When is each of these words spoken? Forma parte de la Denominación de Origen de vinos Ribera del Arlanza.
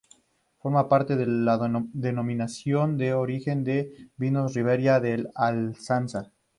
Forma 0.57 0.89
parte 0.89 1.15
de 1.15 1.27
la 1.27 1.59
Denominación 1.93 2.97
de 2.97 3.13
Origen 3.13 3.63
de 3.63 4.09
vinos 4.17 4.55
Ribera 4.55 4.99
del 4.99 5.29
Arlanza. 5.35 6.31